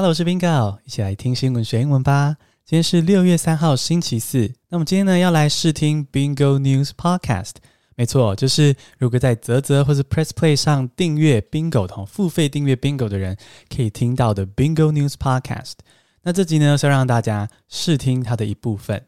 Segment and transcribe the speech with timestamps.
[0.00, 2.34] Hello，我是 Bingo，一起来听新闻学英文吧。
[2.64, 4.50] 今天是六月三号，星期四。
[4.70, 7.56] 那么今天呢，要来试听 Bingo News Podcast。
[7.96, 13.36] 没错，就是如果在泽泽或是 Press Play 上订阅 Bingo 同付费订阅 Bingo 的人，
[13.68, 15.74] 可以听到的 Bingo News Podcast。
[16.22, 19.04] 那这集呢，是要让大家试听它的一部分。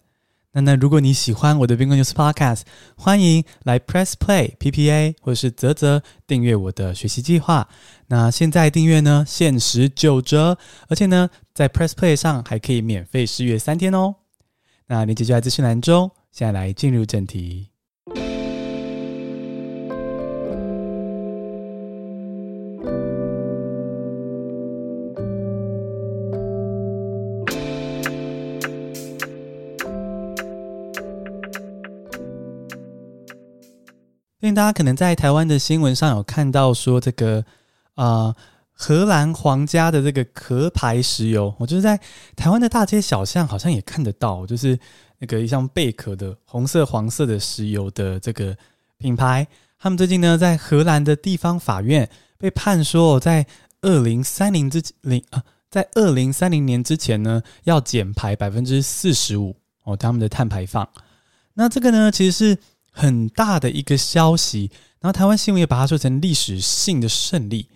[0.55, 2.61] 那那如果你喜欢我的 Bingo News Podcast，
[2.95, 7.67] 欢迎来 Press Play P P A 或者是泽泽订阅我的学习计划。
[8.09, 10.59] 那现在订阅呢，限时九折，
[10.89, 14.17] 而且呢，在 Press Play 上还可以免费试阅三天哦。
[14.89, 16.11] 那链接就在资讯栏中。
[16.31, 17.71] 现在来进入正题。
[34.55, 37.44] 大家可能在台湾的新闻上有看到说，这个
[37.94, 38.34] 啊，
[38.72, 41.98] 荷兰皇家的这个壳牌石油，我就是在
[42.36, 44.78] 台湾的大街小巷好像也看得到，就是
[45.19, 48.56] 那个一像贝壳的红色、黄色的石油的这个
[48.98, 49.47] 品牌，
[49.78, 53.47] 他们最近呢在荷兰的地方法院被判说，在
[53.83, 60.89] 二零三零之零啊，在二零三零年之前呢要减排百分之四十五哦，他们的碳排放。
[61.55, 62.59] 那这个呢，其实是。
[62.93, 67.69] 很大的一个消息，然后台湾新闻也把它说成历史性的胜利。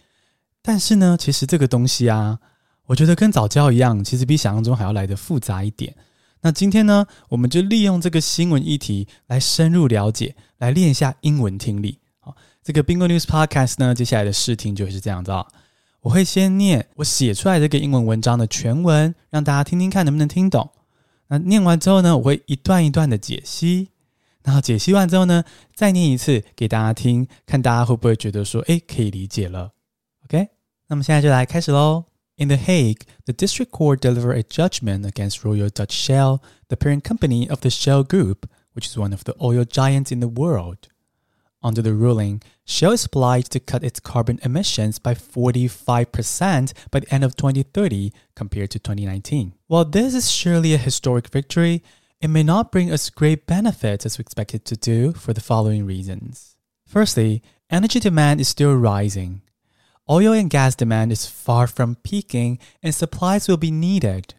[0.62, 2.38] 但是呢，其实这个东西啊，
[2.86, 5.94] 我觉得跟早教一样，其实比想象中还要来的复杂一点。
[6.42, 11.98] 那今天呢，我们就利用这个新闻议题来深入了解，来练一下英文听力。
[12.20, 15.46] 好，这个 Bingo News Podcast 呢，接下来的试听就是这样子啊。
[16.02, 20.70] 我会先念我写出来这个英文文章的全文，让大家听听看能不能听懂。
[21.28, 23.88] 那念完之后呢，我会一段一段的解析。
[24.45, 29.73] 然后解析完之后呢，再念一次给大家听，看大家会不会觉得说，哎，可以理解了。
[30.25, 30.49] OK，
[30.87, 32.05] 那么现在就来开始喽。
[32.37, 37.47] In The Hague, the district court delivered a judgment against Royal Dutch Shell, the parent company
[37.47, 40.87] of the Shell Group, which is one of the oil giants in the world.
[41.61, 47.13] Under the ruling, Shell is obliged to cut its carbon emissions by 45% by the
[47.13, 49.53] end of 2030 compared to 2019.
[49.67, 51.83] While this is surely a historic victory,
[52.20, 55.40] it may not bring us great benefits as we expect it to do for the
[55.40, 56.56] following reasons.
[56.86, 59.42] Firstly, energy demand is still rising.
[60.08, 64.34] Oil and gas demand is far from peaking and supplies will be needed.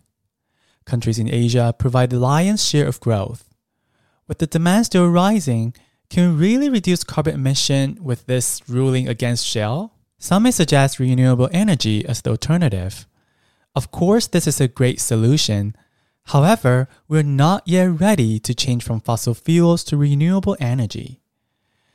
[0.85, 3.53] Countries in Asia provide the lion's share of growth.
[4.27, 5.73] With the demand still rising,
[6.09, 9.93] can we really reduce carbon emission with this ruling against Shell?
[10.17, 13.05] Some may suggest renewable energy as the alternative.
[13.75, 15.75] Of course, this is a great solution,
[16.27, 21.21] However, we're not yet ready to change from fossil fuels to renewable energy.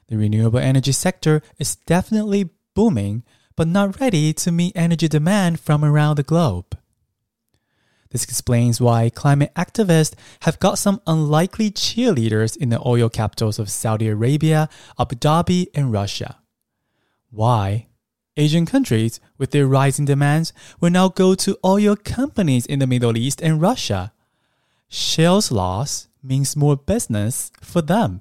[0.09, 3.25] The renewable energy sector is definitely booming,
[3.57, 6.79] but not ready to meet energy demand from around the globe.
[8.09, 13.71] This explains why climate activists have got some unlikely cheerleaders in the oil capitals of
[13.71, 16.39] Saudi Arabia, Abu Dhabi, and Russia.
[17.31, 17.89] Why?
[18.39, 23.19] Asian countries, with their rising demands, will now go to oil companies in the Middle
[23.19, 24.11] East and Russia
[24.95, 28.21] Shell's loss means more business for them.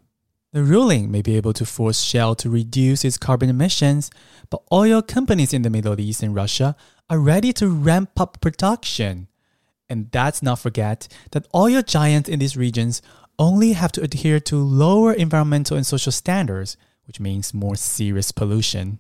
[0.54, 4.10] The ruling may be able to force Shell to reduce its carbon emissions,
[4.50, 6.78] but oil companies in the Middle East and Russia
[7.10, 9.28] are ready to ramp up production.
[9.90, 13.02] And let's not forget that oil giants in these regions
[13.38, 19.00] only have to adhere to lower environmental and social standards, which means more serious pollution.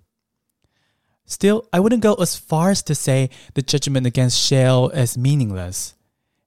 [1.25, 5.95] Still, I wouldn't go as far as to say the judgment against Shell is meaningless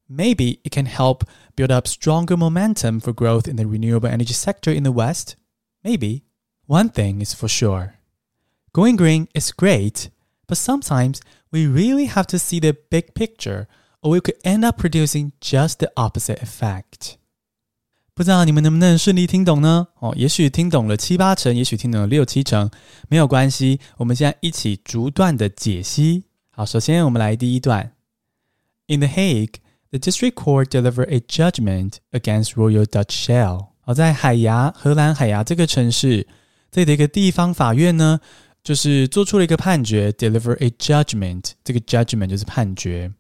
[0.08, 1.24] Maybe it can help
[1.56, 5.36] build up stronger momentum for growth in the renewable energy sector in the West.
[5.84, 6.24] Maybe.
[6.66, 7.96] One thing is for sure
[8.72, 10.10] going green is great,
[10.48, 11.20] but sometimes
[11.52, 13.68] we really have to see the big picture,
[14.04, 17.16] or we could end up producing just the opposite effect.
[18.14, 19.88] 不知道你们能不能顺利听懂呢？
[20.00, 22.70] 哦，也许听懂了七八成，也许听懂了六七成，
[23.08, 23.80] 没有关系。
[23.98, 26.26] 我们现在一起逐段的解析。
[26.52, 27.94] 好，首先我们来第一段。
[28.88, 29.56] In The Hague,
[29.94, 33.68] the district court delivered a judgment against Royal Dutch Shell。
[33.82, 36.28] 好，在海牙，荷兰海牙这个城市，
[36.72, 38.20] 这里的一个地方法院呢，
[38.64, 41.52] 就是做出了一个判决，deliver a judgment。
[41.64, 43.12] 这个 judgment 就是判决。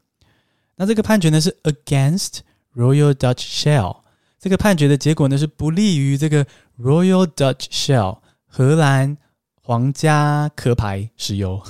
[0.75, 2.40] 那这个判决呢是 against
[2.75, 3.98] Royal Dutch Shell。
[4.40, 6.46] 这个判决的结果呢是不利于这个
[6.80, 9.18] Royal Dutch Shell 荷兰
[9.66, 11.62] 皇家壳牌石油。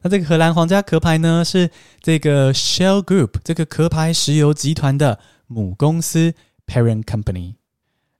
[0.00, 6.32] 那这个荷兰皇家壳牌呢，是这个 Shell Group 这个壳牌石油集团的母公司
[6.66, 7.56] parent company。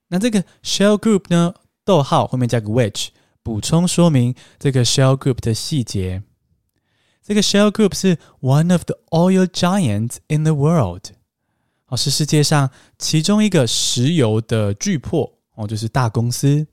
[0.09, 3.09] 那这个 Shell Group 呢，逗号后面加个 which，
[3.43, 6.23] 补充说明这个 Shell Group 的细节。
[7.23, 11.05] 这个 Shell Group 是 one of the oil giants in the world，
[11.87, 12.69] 哦，是世界上
[12.99, 16.67] 其中一个石油的巨破哦，就是大公司。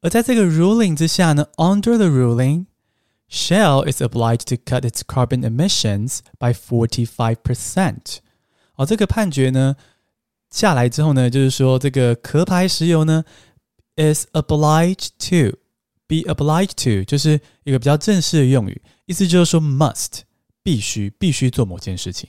[0.00, 8.16] 而在这个 ruling 之下呢，under the ruling。Shell is obliged to cut its carbon emissions by forty-five percent。
[8.74, 9.76] 哦，这个判决呢
[10.50, 13.22] 下来之后呢，就是说这个壳牌石油呢
[13.94, 15.56] is obliged to
[16.08, 20.22] be obliged to，就是一个比较正式的用语，意思就是说 must
[20.64, 22.28] 必须必须做某件事情。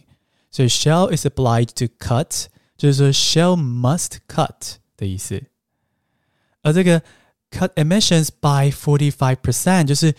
[0.51, 2.45] 所以 Shell is obliged to cut，
[2.77, 5.41] 就是说 Shell must cut 的意思。
[6.61, 7.01] 而这个
[7.50, 10.14] cut emissions by forty-five percent，就是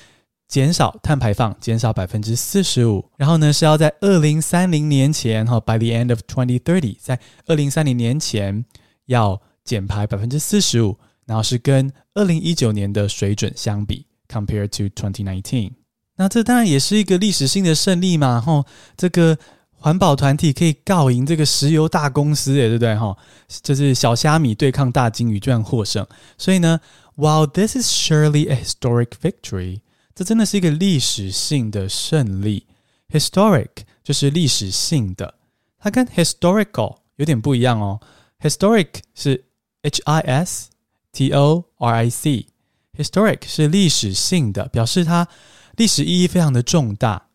[0.47, 3.09] 减少碳排放，减少百分之四十五。
[3.17, 8.65] 然后呢，是要在二零三零年前，哈，by the end of twenty thirty，在二零三零年前
[9.05, 10.97] 要减排百分之四十五。
[11.27, 15.73] 然后是跟二零一九年的水准相比，compared to twenty nineteen。
[16.15, 18.65] 那这当然也是一个历史性的胜利嘛，哈，
[18.95, 19.37] 这个
[19.79, 22.95] 环保团体可以告赢这个石油大公司，诶，对不对？
[22.95, 23.15] 哈，
[23.61, 26.05] 就是小虾米对抗大鲸鱼，居然获胜。
[26.37, 26.79] 所以呢
[27.15, 29.81] ，while this is surely a historic victory。
[30.15, 32.65] 这真的是一个历史性的胜利。
[33.09, 33.69] Historic
[34.03, 35.35] 就是历史性的，
[35.79, 38.01] 它跟 historical 有点不一样哦。
[38.41, 39.45] Historic 是
[39.83, 40.69] H I S
[41.13, 45.27] T O R I C，Historic 是历史性的，表示它
[45.75, 47.26] 历史意义非常的重大。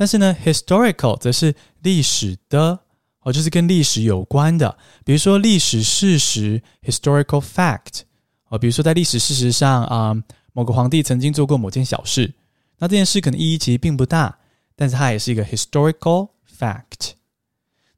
[0.00, 2.80] 但是呢，historical 则是历史的
[3.20, 8.04] 哦，就是跟历史有关的，比如说历史事实 （historical fact）
[8.48, 10.16] 哦，比如说在历史事实上啊。
[10.52, 12.34] 某个皇帝曾经做过某件小事，
[12.78, 14.36] 那这件事可能意义其实并不大，
[14.74, 17.12] 但是它也是一个 historical fact。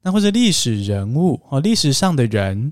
[0.03, 2.71] 那或者历史人物哦，历史上的人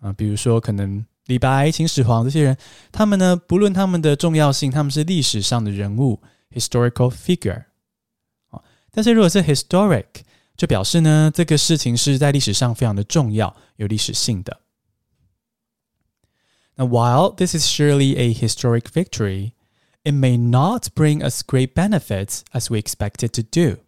[0.00, 2.58] 啊，比如说可能李白、秦始皇这些人，
[2.92, 6.20] 他们呢，不论他们的重要性，他们是历史上的人物
[6.54, 7.64] historical figure。
[8.95, 10.05] 啊，但是如果是 historic，
[10.57, 14.59] 就表示呢，这个事情是在历史上非常的重要，有历史性的。
[16.75, 19.51] Now, while this is surely a historic victory,
[20.03, 23.81] it may not bring us great benefits as we expect it to do.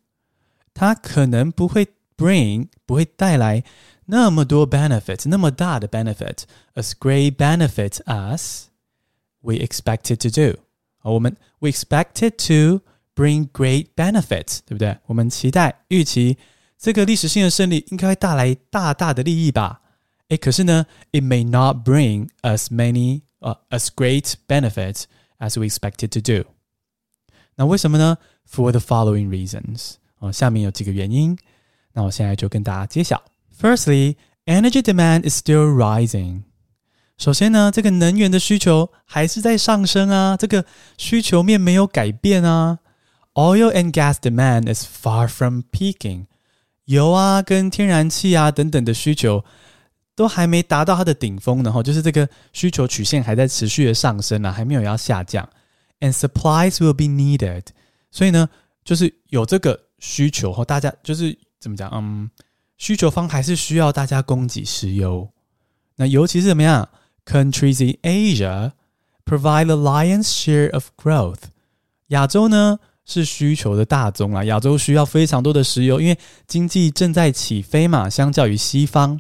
[0.74, 3.64] 它可能不会 bring 不会带来
[4.06, 6.44] 那么多 benefits 那么大的 benefit
[6.76, 8.66] as great benefits as
[9.42, 10.60] we expect it to do。
[11.00, 12.82] 啊，我们 we expect it to
[13.18, 14.98] bring great benefits，对不对？
[15.06, 16.38] 我们期待预期
[16.78, 19.82] 这个历史性的胜利应该会带来大大的利益吧。
[20.30, 25.04] 诶，可是呢，it may not bring as many 呃、uh, as great benefits
[25.38, 26.50] as we expected to do。
[27.56, 28.18] 那为什么呢？
[28.50, 31.38] For the following reasons 哦，下面有几个原因。
[31.94, 33.24] 那我现在就跟大家揭晓。
[33.60, 34.16] Firstly,
[34.46, 36.44] energy demand is still rising。
[37.18, 40.66] 首先呢，这个能源的需求还是在上升啊，这个
[40.98, 42.80] 需求面没有改变啊。
[43.38, 46.28] Oil and gas demand is far from peaking。
[46.86, 49.44] 油啊，跟天然气啊等等的需求
[50.16, 55.50] 都还没达到它的顶峰呢，哈，就是这个需求曲线还在持续的上升啊，还没有要下降。
[56.00, 57.68] And supplies will be needed，
[58.12, 58.50] 所以呢，
[58.84, 62.30] 就是有这个需求和大家就是怎么讲，嗯，
[62.78, 65.30] 需求方还是需要大家供给石油。
[65.96, 66.90] 那尤其是怎么样，
[67.26, 68.74] countries in Asia
[69.26, 71.44] provide the lion's share of growth。
[72.08, 79.19] 亚洲呢 是需求的大宗啊，亚洲需要非常多的石油，因为经济正在起飞嘛，相较于西方。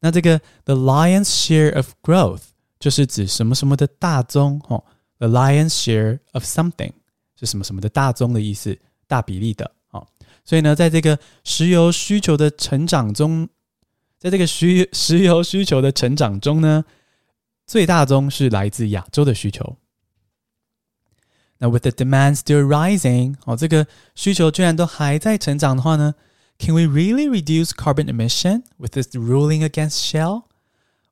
[0.00, 2.40] 那这个 the lion's share of growth
[2.80, 4.82] 就是指什么什么的大宗哦
[5.18, 6.90] ，the lion's share of something
[7.38, 10.04] 是什么什么的大宗的意思，大比例的哦。
[10.44, 13.48] 所以呢，在这个石油需求的成长中，
[14.18, 16.84] 在这个需石油需求的成长中呢，
[17.68, 19.76] 最大宗是来自亚洲的需求。
[21.61, 26.13] 那 with the demand still rising 哦，这个需求居然都还在成长的话呢？
[26.59, 30.43] Can we really reduce carbon emission with this ruling against Shell？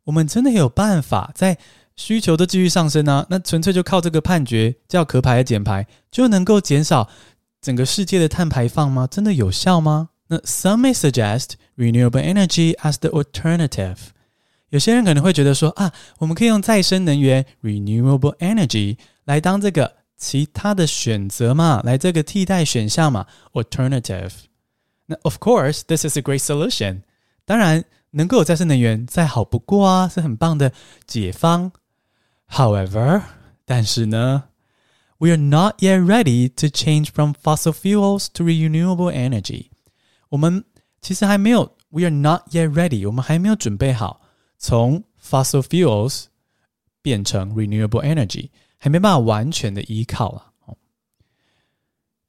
[0.05, 1.57] 我们真的有办法在
[1.95, 3.25] 需求都继续上升呢？
[3.29, 7.09] 那纯粹就靠这个判决叫壳牌的减排就能够减少
[7.61, 9.07] 整个世界的碳排放吗？
[9.09, 10.09] 真的有效吗？
[10.27, 13.97] 那 Some may suggest renewable energy as the alternative。
[14.69, 24.31] 有些人可能会觉得说啊，我们可以用再生能源 renewable energy 来当这个 其他的选择嘛，来这个替代选项嘛，alternative。
[25.07, 27.01] 那 of course this is a great solution。
[27.45, 30.71] 当然，能够有再生能源再好不过啊，是很棒的
[31.05, 31.71] 解方。
[32.49, 33.21] However，
[33.65, 34.45] 但是呢，
[35.17, 39.67] we are not yet ready to change from fossil fuels to renewable energy。
[40.29, 40.63] 我们
[41.01, 44.21] 其实还没有，we are not yet ready，我们还没有准备好
[44.57, 46.25] 从 fossil fuels
[47.01, 48.49] 变成 renewable energy，
[48.80, 50.46] 还没办法完全的依靠啊。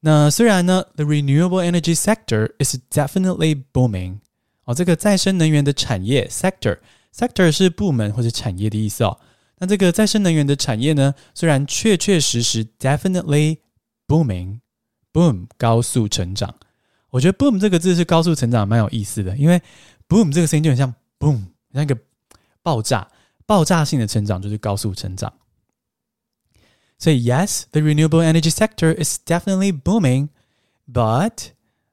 [0.02, 4.20] 那虽然呢，the renewable energy sector is definitely booming。
[4.66, 9.20] 哦，这个再生能源的产业 sector，sector 是部门或者产业的意思哦。
[9.60, 13.60] 那这个再生能源的产业呢，虽然确确实实 definitely
[14.08, 16.54] booming，boom 高速成长。
[17.12, 19.62] 我觉得 boom 这个字是高速成长，蛮有意思的，因为
[20.10, 21.44] boom 这个声音就很像 boom，
[21.74, 21.96] 像一个
[22.64, 23.08] 爆炸、
[23.46, 25.32] 爆炸性的成长，就是高速成长。
[27.01, 31.49] 所以，yes，the renewable energy sector is definitely booming，but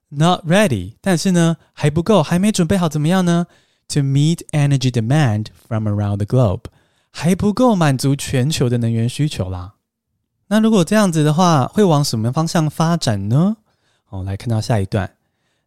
[0.10, 0.94] not ready。
[1.02, 3.48] 但是呢，还不够，还没准备好怎么样呢？
[3.90, 6.63] To meet energy demand from around the globe，
[7.12, 9.74] 还不够满足全球的能源需求啦。
[10.48, 13.58] 那如果这样子的话，会往什么方向发展呢？
[14.10, 15.16] 哦，来看到下一段。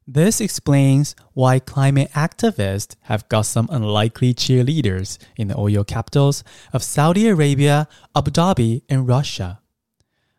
[0.07, 6.43] This explains why climate activists have got some unlikely cheerleaders in the oil capitals
[6.73, 9.59] of Saudi Arabia, Abu Dhabi, and Russia.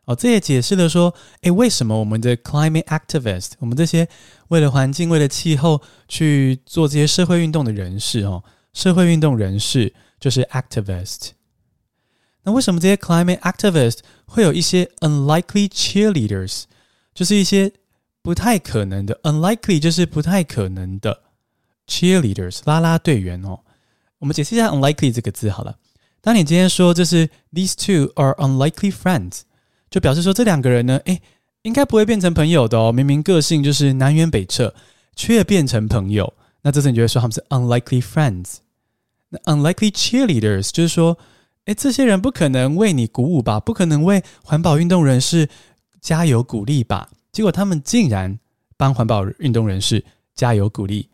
[0.06, 4.08] 哦，这也解释了说，诶，为什么我们的 climate activist，我们这些
[4.48, 8.42] 为了环境、为了气候去做这些社会运动的人士，哦，
[8.72, 11.32] 社会运动人士就是 activist。
[12.44, 16.62] 那为什么这些 climate activist 会有一些 unlikely cheerleaders，
[17.12, 17.70] 就是一些
[18.23, 21.23] 不太可能的，unlikely 就是不太可能的
[21.87, 23.59] ，cheerleaders 拉拉队员哦。
[24.19, 25.75] 我们解释一下 unlikely 这个字好了。
[26.21, 29.41] 当你今天说这是 these two are unlikely friends，
[29.91, 31.21] 就表示说这两个人呢，诶，
[31.63, 32.93] 应该不会变成朋友的哦。
[32.93, 34.73] 明明个性就是南辕北辙，
[35.17, 38.59] 却变成朋友，那这时你就会说他们是 unlikely friends。
[39.27, 41.17] 那 unlikely cheerleaders 就是说，
[41.65, 43.59] 诶，这些人不可能为你鼓舞吧？
[43.59, 45.49] 不可能为环保运动人士
[45.99, 47.09] 加油鼓励吧？
[47.33, 48.39] 结果他们竟然
[48.77, 51.09] 帮环保运动人士加油鼓励，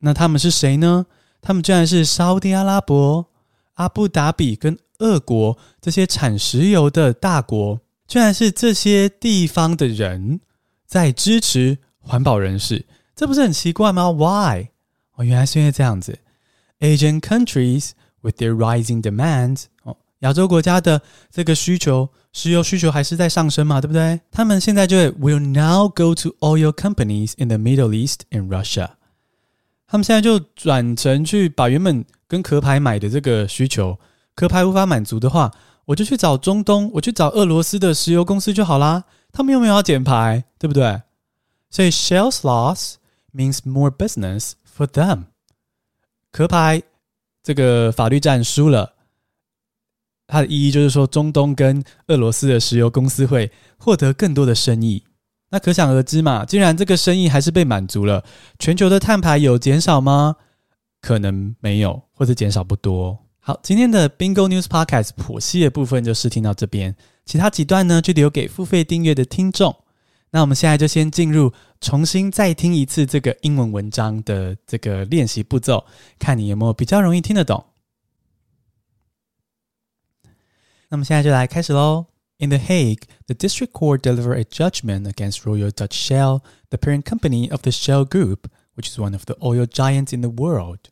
[0.00, 1.06] 那他们是谁呢？
[1.40, 3.26] 他们居然是沙地阿拉伯、
[3.74, 10.40] 阿布达比跟俄国这些产石油的大国，居然是这些地方的人
[10.86, 12.84] 在支持环保人士，
[13.16, 14.68] 这不是很奇怪吗？Why？
[15.14, 16.18] 哦，原来是因为这样子
[16.80, 17.90] ，Asian countries
[18.20, 19.64] with their rising demands，
[20.22, 21.00] 亚洲国家的
[21.30, 22.08] 这个需求。
[22.34, 24.18] 石油需求还是在上升嘛，对不对？
[24.30, 28.92] 他们现在就 will now go to oil companies in the Middle East and Russia。
[29.86, 33.98] 他们现在就转成去把原本跟壳牌买的这个需求，
[34.34, 35.52] 壳牌无法满足的话，
[35.84, 39.04] 我就去找中东，我去找俄罗斯的石油公司就好啦。
[39.30, 41.02] 他们又没有要减排，对不对？
[41.68, 42.94] 所以 Shell's loss
[43.34, 45.24] means more business for them。
[46.30, 46.82] 壳牌
[47.42, 48.91] 这个法律战输了。
[50.32, 55.04] 它的意义就是说，中东跟俄罗斯的石油公司会获得更多的生意。
[55.50, 58.24] 那可想而知嘛，既然这个生意还是被满足了，
[58.58, 60.36] 全球的碳排有减少吗？
[61.02, 63.18] 可能没有，或者减少不多。
[63.40, 66.96] 好，今天的 Bingo News Podcast 剖析的部分就试听到这边，
[67.26, 69.76] 其他几段呢就留给付费订阅的听众。
[70.30, 75.84] 那我们现在就先进入重新再听一次这个英文文章的这个练习步骤，
[76.18, 77.62] 看你有没有比较容易听得懂。
[80.91, 82.07] 那么现在就来开始喽。
[82.39, 87.49] In The Hague, the district court delivered a judgment against Royal Dutch Shell, the parent company
[87.49, 90.89] of the Shell Group, which is one of the oil giants in the world.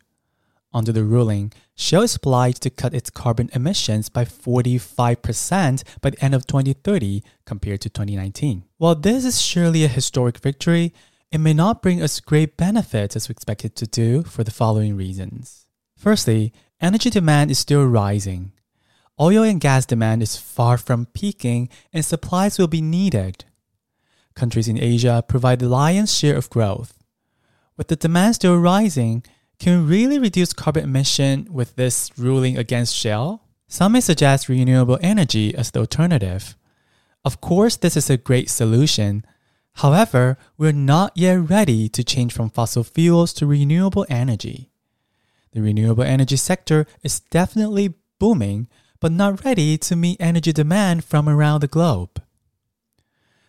[0.74, 6.24] Under the ruling, Shell is obliged to cut its carbon emissions by 45% by the
[6.24, 8.64] end of 2030 compared to 2019.
[8.78, 10.92] While this is surely a historic victory,
[11.30, 14.50] it may not bring us great benefits as we expect it to do for the
[14.50, 15.66] following reasons.
[15.96, 18.52] Firstly, energy demand is still rising
[19.19, 23.45] oil and gas demand is far from peaking and supplies will be needed.
[24.35, 26.97] Countries in Asia provide the lion's share of growth.
[27.77, 29.23] With the demand still rising,
[29.59, 33.43] can we really reduce carbon emission with this ruling against Shell?
[33.67, 36.55] Some may suggest renewable energy as the alternative.
[37.23, 39.23] Of course, this is a great solution.
[39.75, 44.71] However, we're not yet ready to change from fossil fuels to renewable energy.
[45.51, 48.67] The renewable energy sector is definitely booming,
[49.01, 52.21] but not ready to meet energy demand from around the globe.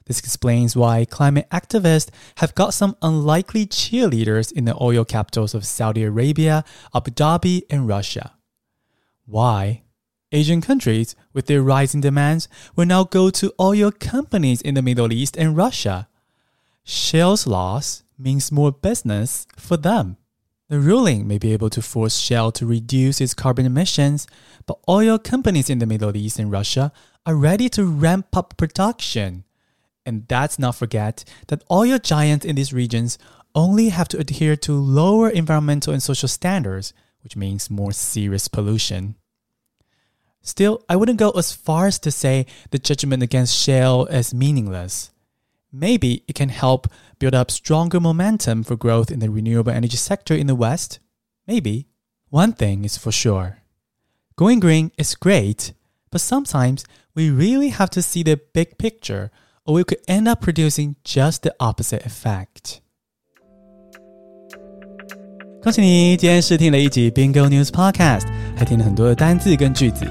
[0.06, 5.64] This explains why climate activists have got some unlikely cheerleaders in the oil capitals of
[5.64, 8.32] Saudi Arabia, Abu Dhabi, and Russia.
[9.26, 9.82] Why?
[10.32, 15.12] Asian countries, with their rising demands, will now go to oil companies in the Middle
[15.12, 16.09] East and Russia.
[16.82, 20.16] Shell's loss means more business for them.
[20.69, 24.26] The ruling may be able to force Shell to reduce its carbon emissions,
[24.66, 26.92] but oil companies in the Middle East and Russia
[27.26, 29.45] are ready to ramp up production.
[30.07, 33.19] And let's not forget that oil giants in these regions
[33.54, 36.92] only have to adhere to lower environmental and social standards,
[37.23, 39.16] which means more serious pollution.
[40.40, 45.11] Still, I wouldn't go as far as to say the judgment against Shell is meaningless
[45.71, 46.88] maybe it can help
[47.19, 51.00] build up stronger momentum for growth in the renewable energy sector in the West.
[51.47, 51.88] Maybe.
[52.29, 53.63] One thing is for sure
[54.36, 55.74] going green is great,
[56.12, 56.83] but sometimes
[57.15, 59.31] we really have to see the big picture,
[59.65, 62.81] or we could end up producing just the opposite effect.
[65.63, 70.05] 恭喜你，今天试听了一集 Bingo News Podcast，还听了很多的单字跟句子。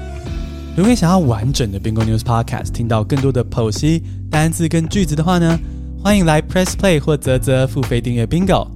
[0.74, 5.58] 如果你想要完整的 Bingo News Podcast，听到更多的剖析单字跟句子的话呢，
[6.02, 8.66] 欢迎来 Press Play 或泽泽付费订阅 Bingo。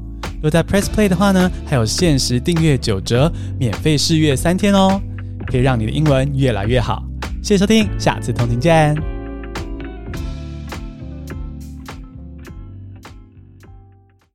[0.43, 5.01] 若在 Press Play 的话呢，还有限时订阅九折，免费试阅三天哦，
[5.47, 7.03] 可以让你的英文越来越好。
[7.43, 9.16] 谢谢收听，下次同听见。